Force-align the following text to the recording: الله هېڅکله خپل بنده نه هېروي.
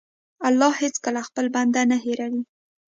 الله 0.47 0.71
هېڅکله 0.83 1.21
خپل 1.27 1.45
بنده 1.55 1.81
نه 1.91 1.97
هېروي. 2.03 2.41